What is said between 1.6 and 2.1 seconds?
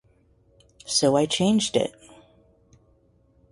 it.